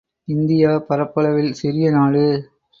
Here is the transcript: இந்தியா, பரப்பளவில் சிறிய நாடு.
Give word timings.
இந்தியா, 0.27 0.77
பரப்பளவில் 0.87 1.53
சிறிய 1.53 1.91
நாடு. 1.91 2.25